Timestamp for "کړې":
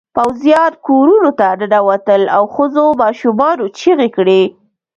4.17-4.43